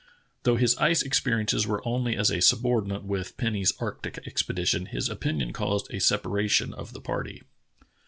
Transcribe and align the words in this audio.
Though 0.41 0.55
his 0.55 0.75
ice 0.79 1.03
experiences 1.03 1.67
were 1.67 1.87
only 1.87 2.15
as 2.17 2.31
a 2.31 2.41
subordinate 2.41 3.03
with 3.03 3.37
Penny's 3.37 3.71
arctic 3.79 4.17
expedition, 4.25 4.87
his 4.87 5.09
opin 5.11 5.39
ion 5.39 5.53
caused 5.53 5.93
a 5.93 5.99
separation 5.99 6.73
of 6.73 6.93
the 6.93 7.01
party. 7.01 7.43